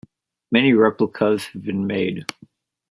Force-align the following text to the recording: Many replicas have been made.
Many 0.51 0.73
replicas 0.73 1.45
have 1.49 1.61
been 1.61 1.85
made. 1.85 2.25